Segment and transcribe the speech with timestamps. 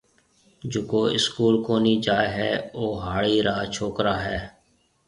[0.71, 4.39] جڪو اسڪول ڪونِي جائي هيَ او هاڙِي را ڇوڪرا هيَ۔